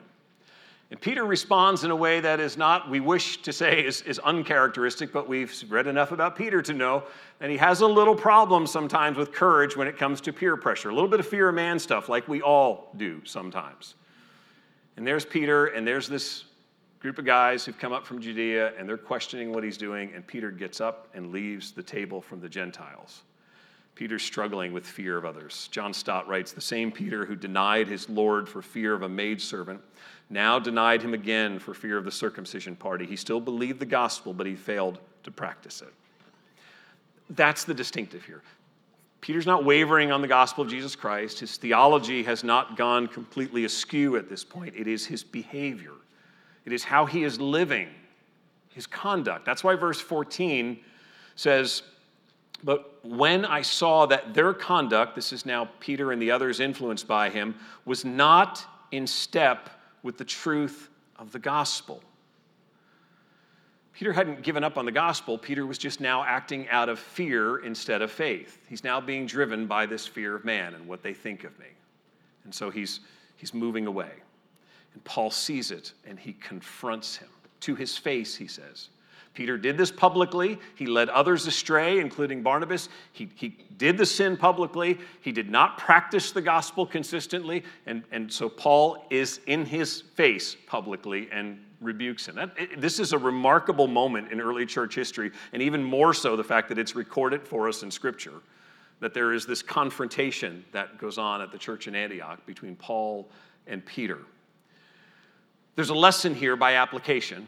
[0.91, 4.19] And Peter responds in a way that is not, we wish to say, is, is,
[4.21, 7.05] uncharacteristic, but we've read enough about Peter to know
[7.41, 10.89] that he has a little problem sometimes with courage when it comes to peer pressure,
[10.89, 13.97] a little bit of fear of man stuff, like we all do sometimes.
[14.97, 16.45] And there's Peter, and there's this
[17.01, 20.27] group of guys who've come up from Judea, and they're questioning what he's doing, and
[20.27, 23.25] Peter gets up and leaves the table from the Gentiles.
[23.99, 25.69] Peter's struggling with fear of others.
[25.73, 29.81] John Stott writes The same Peter who denied his Lord for fear of a maidservant
[30.31, 33.07] now denied him again for fear of the circumcision party.
[33.07, 35.93] He still believed the gospel, but he failed to practice it.
[37.31, 38.43] That's the distinctive here.
[39.21, 41.41] Peter's not wavering on the gospel of Jesus Christ.
[41.41, 44.77] His theology has not gone completely askew at this point.
[44.77, 45.95] It is his behavior,
[46.65, 47.89] it is how he is living,
[48.71, 49.45] his conduct.
[49.45, 50.79] That's why verse 14
[51.35, 51.83] says,
[52.65, 57.07] but when I saw that their conduct, this is now Peter and the others influenced
[57.07, 57.55] by him,
[57.85, 59.71] was not in step
[60.03, 62.03] with the truth of the gospel.
[63.93, 65.37] Peter hadn't given up on the gospel.
[65.37, 68.61] Peter was just now acting out of fear instead of faith.
[68.69, 71.67] He's now being driven by this fear of man and what they think of me.
[72.45, 73.01] And so he's,
[73.37, 74.13] he's moving away.
[74.95, 77.29] And Paul sees it and he confronts him.
[77.61, 78.89] To his face, he says.
[79.35, 80.59] Peter did this publicly.
[80.75, 82.89] He led others astray, including Barnabas.
[83.13, 84.99] He, he did the sin publicly.
[85.21, 87.63] He did not practice the gospel consistently.
[87.87, 92.35] And, and so Paul is in his face publicly and rebukes him.
[92.35, 96.35] That, it, this is a remarkable moment in early church history, and even more so
[96.35, 98.41] the fact that it's recorded for us in Scripture.
[99.01, 103.29] That there is this confrontation that goes on at the church in Antioch between Paul
[103.69, 104.19] and Peter.
[105.77, 107.47] There's a lesson here by application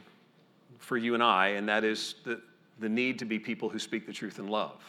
[0.81, 2.41] for you and I, and that is the,
[2.81, 4.83] the need to be people who speak the truth in love.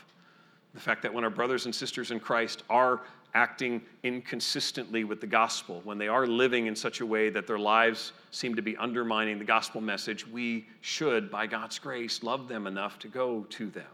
[0.73, 3.01] The fact that when our brothers and sisters in Christ are
[3.33, 7.59] acting inconsistently with the gospel, when they are living in such a way that their
[7.59, 12.67] lives seem to be undermining the gospel message, we should, by God's grace, love them
[12.67, 13.85] enough to go to them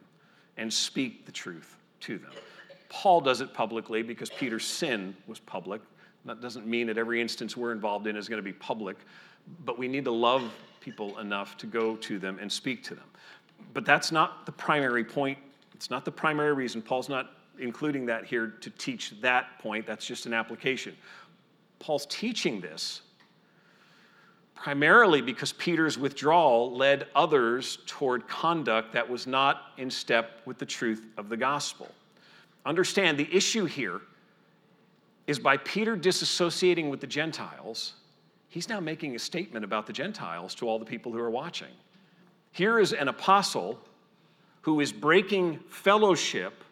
[0.57, 2.31] and speak the truth to them.
[2.89, 5.81] Paul does it publicly because Peter's sin was public.
[6.25, 8.97] That doesn't mean that every instance we're involved in is going to be public,
[9.65, 10.51] but we need to love
[10.87, 13.03] people enough to go to them and speak to them.
[13.73, 15.37] But that's not the primary point.
[15.73, 16.81] It's not the primary reason.
[16.81, 19.85] Paul's not including that here to teach that point.
[19.85, 20.95] That's just an application.
[21.79, 23.01] Paul's teaching this
[24.55, 30.65] primarily because Peter's withdrawal led others toward conduct that was not in step with the
[30.65, 31.91] truth of the gospel.
[32.65, 33.99] Understand the issue here
[35.27, 37.95] is by Peter disassociating with the Gentiles
[38.49, 41.71] he's now making a statement about the Gentiles to all the people who are watching.
[42.51, 43.79] Here is an apostle
[44.61, 46.63] who is breaking fellowship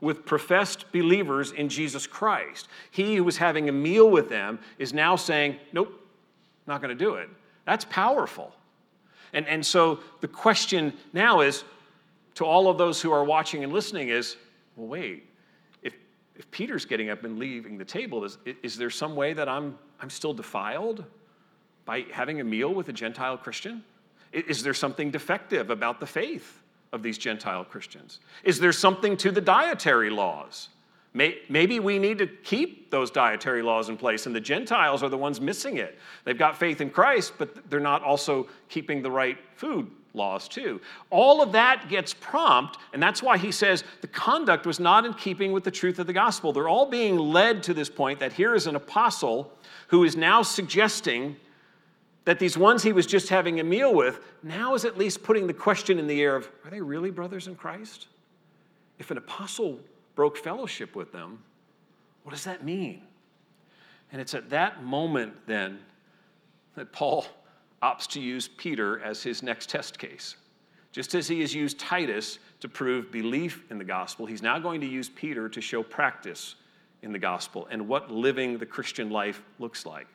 [0.00, 2.68] with professed believers in Jesus Christ.
[2.90, 5.92] He who was having a meal with them is now saying, Nope,
[6.66, 7.28] not going to do it.
[7.64, 8.52] That's powerful.
[9.32, 11.64] And, and so the question now is
[12.34, 14.36] to all of those who are watching and listening is,
[14.76, 15.28] well, wait,
[15.82, 15.94] if,
[16.36, 19.78] if Peter's getting up and leaving the table, is, is there some way that I'm,
[20.00, 21.04] I'm still defiled?
[21.84, 23.82] By having a meal with a Gentile Christian?
[24.32, 26.60] Is there something defective about the faith
[26.92, 28.20] of these Gentile Christians?
[28.44, 30.68] Is there something to the dietary laws?
[31.14, 35.18] Maybe we need to keep those dietary laws in place, and the Gentiles are the
[35.18, 35.98] ones missing it.
[36.24, 40.80] They've got faith in Christ, but they're not also keeping the right food laws, too.
[41.10, 45.12] All of that gets prompt, and that's why he says the conduct was not in
[45.12, 46.50] keeping with the truth of the gospel.
[46.50, 49.52] They're all being led to this point that here is an apostle
[49.88, 51.36] who is now suggesting
[52.24, 55.46] that these ones he was just having a meal with now is at least putting
[55.46, 58.06] the question in the air of are they really brothers in Christ?
[58.98, 59.80] If an apostle
[60.14, 61.42] broke fellowship with them,
[62.22, 63.02] what does that mean?
[64.12, 65.78] And it's at that moment then
[66.76, 67.26] that Paul
[67.82, 70.36] opts to use Peter as his next test case.
[70.92, 74.80] Just as he has used Titus to prove belief in the gospel, he's now going
[74.82, 76.54] to use Peter to show practice
[77.00, 80.06] in the gospel and what living the Christian life looks like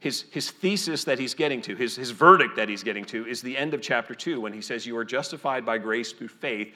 [0.00, 3.42] his, his thesis that he's getting to, his, his verdict that he's getting to, is
[3.42, 6.72] the end of chapter 2 when he says, You are justified by grace through faith,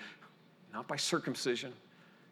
[0.72, 1.72] not by circumcision,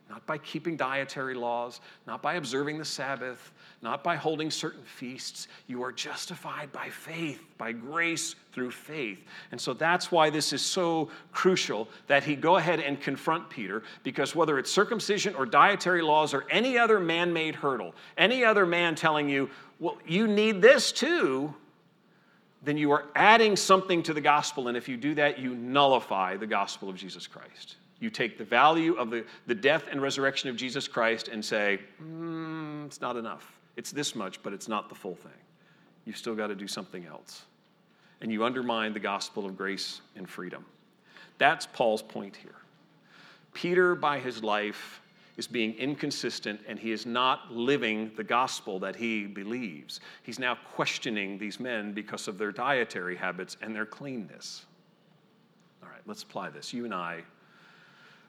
[0.08, 5.46] not by keeping dietary laws, not by observing the Sabbath, not by holding certain feasts.
[5.68, 9.20] You are justified by faith, by grace through faith.
[9.52, 13.84] And so that's why this is so crucial that he go ahead and confront Peter,
[14.02, 18.66] because whether it's circumcision or dietary laws or any other man made hurdle, any other
[18.66, 19.48] man telling you,
[19.80, 21.54] well, you need this too,
[22.62, 24.68] then you are adding something to the gospel.
[24.68, 27.76] And if you do that, you nullify the gospel of Jesus Christ.
[27.98, 31.80] You take the value of the, the death and resurrection of Jesus Christ and say,
[32.02, 33.58] mm, it's not enough.
[33.76, 35.32] It's this much, but it's not the full thing.
[36.04, 37.42] You've still got to do something else.
[38.20, 40.64] And you undermine the gospel of grace and freedom.
[41.38, 42.54] That's Paul's point here.
[43.54, 45.00] Peter, by his life,
[45.40, 50.00] is being inconsistent and he is not living the gospel that he believes.
[50.22, 54.66] He's now questioning these men because of their dietary habits and their cleanness.
[55.82, 56.74] All right, let's apply this.
[56.74, 57.22] You and I,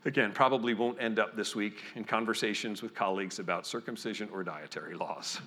[0.05, 4.95] again, probably won't end up this week in conversations with colleagues about circumcision or dietary
[4.95, 5.41] laws.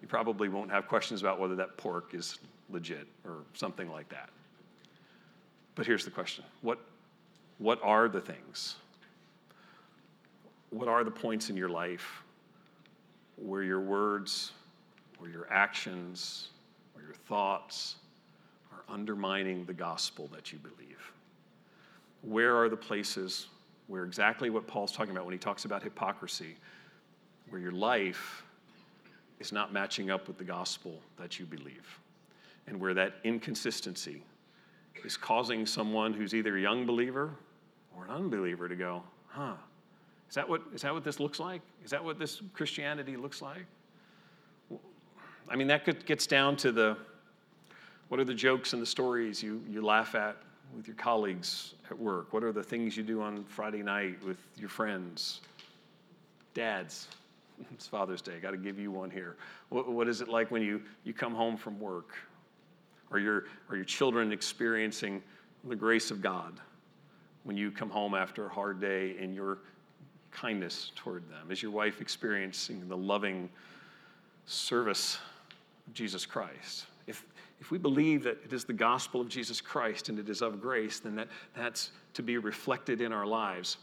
[0.00, 2.38] You probably won't have questions about whether that pork is
[2.70, 4.30] legit or something like that.
[5.74, 6.78] But here's the question what,
[7.58, 8.76] what are the things
[10.72, 12.22] what are the points in your life
[13.36, 14.52] where your words,
[15.20, 16.48] or your actions,
[16.94, 17.96] or your thoughts
[18.72, 21.12] are undermining the gospel that you believe?
[22.22, 23.48] Where are the places
[23.86, 26.56] where exactly what Paul's talking about when he talks about hypocrisy,
[27.50, 28.42] where your life
[29.40, 31.98] is not matching up with the gospel that you believe,
[32.66, 34.22] and where that inconsistency
[35.04, 37.34] is causing someone who's either a young believer
[37.94, 39.54] or an unbeliever to go, huh,
[40.32, 41.60] is that what, is that what this looks like?
[41.84, 43.66] Is that what this Christianity looks like?
[45.46, 46.96] I mean, that gets down to the,
[48.08, 50.38] What are the jokes and the stories you, you laugh at
[50.74, 52.32] with your colleagues at work?
[52.32, 55.42] What are the things you do on Friday night with your friends?
[56.54, 57.08] Dads,
[57.74, 58.38] it's Father's Day.
[58.40, 59.36] Got to give you one here.
[59.68, 62.14] What, what is it like when you, you come home from work?
[63.10, 65.22] Are your, are your children experiencing
[65.64, 66.58] the grace of God
[67.44, 69.58] when you come home after a hard day in your
[70.32, 71.50] kindness toward them?
[71.50, 73.48] Is your wife experiencing the loving
[74.46, 75.18] service
[75.86, 76.86] of Jesus Christ?
[77.06, 77.24] If,
[77.60, 80.60] if we believe that it is the gospel of Jesus Christ and it is of
[80.60, 83.76] grace, then that, that's to be reflected in our lives.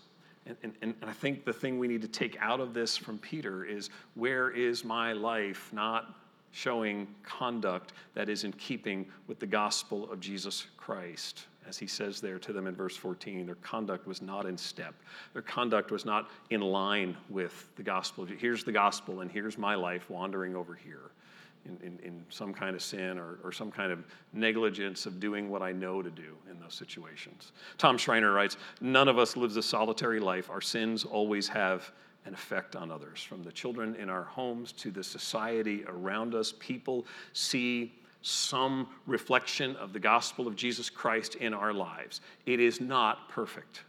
[0.46, 3.20] And, and, and I think the thing we need to take out of this from
[3.20, 6.16] Peter is where is my life not
[6.52, 11.46] showing conduct that is in keeping with the gospel of Jesus Christ?
[11.70, 14.96] As he says there to them in verse 14, their conduct was not in step.
[15.34, 18.26] Their conduct was not in line with the gospel.
[18.26, 21.12] Here's the gospel, and here's my life wandering over here
[21.66, 24.04] in, in, in, some kind of sin or, or some kind of
[24.34, 27.52] negligence of doing what I know to do in those situations.
[27.78, 30.50] Tom Schreiner writes None of us lives a solitary life.
[30.50, 31.92] Our sins always have
[32.26, 33.22] an effect on others.
[33.22, 39.76] From the children in our homes to the society around us, people see some reflection
[39.78, 42.22] of the gospel of Jesus Christ in our lives.
[42.46, 43.84] It is not perfect.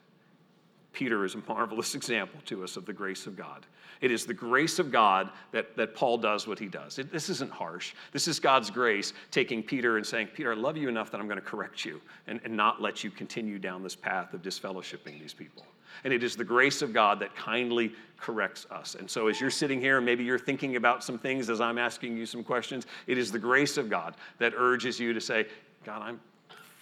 [0.93, 3.67] Peter is a marvelous example to us of the grace of God.
[4.01, 6.99] It is the grace of God that, that Paul does what he does.
[6.99, 7.93] It, this isn't harsh.
[8.13, 11.27] This is God's grace taking Peter and saying, Peter, I love you enough that I'm
[11.27, 15.21] going to correct you and, and not let you continue down this path of disfellowshipping
[15.21, 15.67] these people.
[16.05, 18.95] And it is the grace of God that kindly corrects us.
[18.95, 22.17] And so, as you're sitting here, maybe you're thinking about some things as I'm asking
[22.17, 25.47] you some questions, it is the grace of God that urges you to say,
[25.85, 26.21] God, I'm,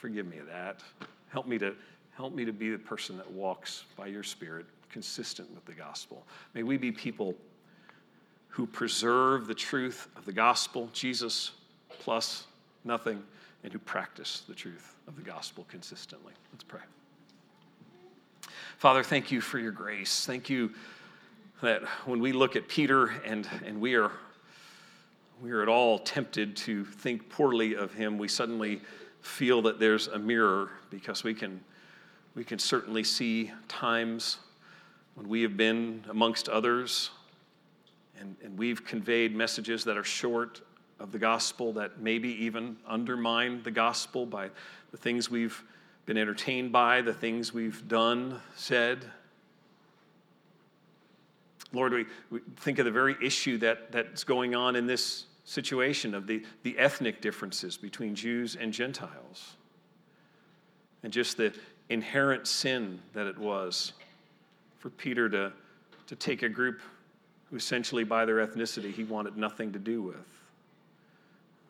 [0.00, 0.80] forgive me of that.
[1.30, 1.74] Help me to
[2.16, 6.26] help me to be the person that walks by your Spirit consistent with the gospel.
[6.52, 7.34] May we be people
[8.48, 11.52] who preserve the truth of the gospel, Jesus
[12.00, 12.46] plus
[12.84, 13.22] nothing,
[13.62, 16.32] and who practice the truth of the gospel consistently.
[16.52, 16.80] Let's pray.
[18.78, 20.24] Father, thank you for your grace.
[20.24, 20.72] Thank you
[21.62, 24.12] that when we look at Peter and, and we are
[25.42, 28.80] we are at all tempted to think poorly of him, we suddenly
[29.20, 31.60] feel that there's a mirror because we can
[32.36, 34.38] we can certainly see times
[35.16, 37.10] when we have been amongst others
[38.20, 40.60] and, and we've conveyed messages that are short
[41.00, 44.50] of the gospel, that maybe even undermine the gospel by
[44.92, 45.64] the things we've
[46.08, 49.04] been entertained by, the things we've done, said.
[51.70, 56.14] Lord, we, we think of the very issue that, that's going on in this situation
[56.14, 59.56] of the, the ethnic differences between Jews and Gentiles,
[61.02, 61.52] and just the
[61.90, 63.92] inherent sin that it was
[64.78, 65.52] for Peter to,
[66.06, 66.80] to take a group
[67.50, 70.16] who essentially, by their ethnicity, he wanted nothing to do with.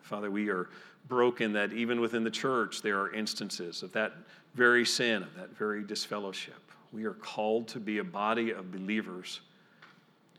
[0.02, 0.68] Father, we are
[1.08, 4.12] broken that even within the church there are instances of that
[4.54, 6.60] very sin, of that very disfellowship.
[6.92, 9.40] We are called to be a body of believers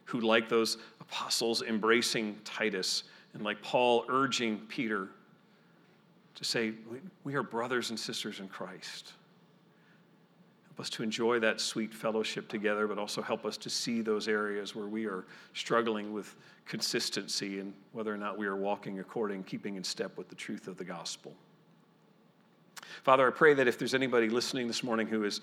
[0.06, 3.04] who, like those apostles embracing Titus,
[3.34, 5.10] and like Paul urging Peter
[6.36, 6.74] to say,
[7.24, 9.14] We are brothers and sisters in Christ
[10.80, 14.76] us to enjoy that sweet fellowship together, but also help us to see those areas
[14.76, 19.76] where we are struggling with consistency and whether or not we are walking according, keeping
[19.76, 21.34] in step with the truth of the gospel.
[23.04, 25.42] Father, I pray that if there's anybody listening this morning who is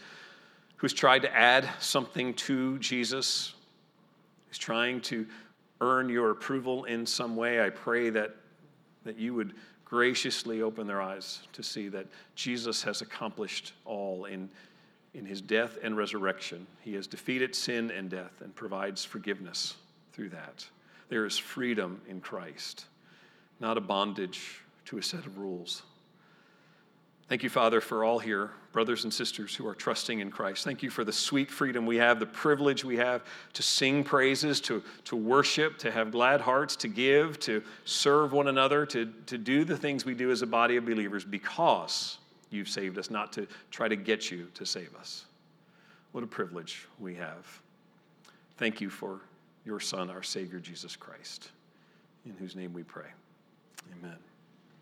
[0.77, 3.55] who's tried to add something to Jesus,
[4.49, 5.27] who's trying to
[5.81, 8.35] earn your approval in some way, I pray that,
[9.05, 14.51] that you would graciously open their eyes to see that Jesus has accomplished all in
[15.17, 16.67] in his death and resurrection.
[16.83, 19.75] He has defeated sin and death and provides forgiveness
[20.13, 20.67] through that.
[21.09, 22.87] There is freedom in Christ,
[23.59, 25.83] not a bondage to a set of rules.
[27.29, 30.65] Thank you, Father, for all here, brothers and sisters who are trusting in Christ.
[30.65, 34.61] Thank you for the sweet freedom we have, the privilege we have to sing praises,
[34.63, 39.39] to, to worship, to have glad hearts, to give, to serve one another, to, to
[39.39, 42.19] do the things we do as a body of believers because
[42.51, 45.25] you've saved us, not to try to get you to save us.
[46.13, 47.47] What a privilege we have.
[48.57, 49.21] Thank you for
[49.65, 51.51] your Son, our Savior, Jesus Christ,
[52.25, 53.09] in whose name we pray.